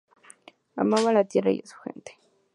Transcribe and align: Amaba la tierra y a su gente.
Amaba 0.77 1.13
la 1.13 1.25
tierra 1.25 1.51
y 1.51 1.59
a 1.59 1.67
su 1.67 1.77
gente. 1.77 2.17